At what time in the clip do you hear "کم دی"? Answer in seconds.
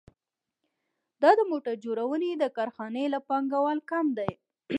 3.89-4.31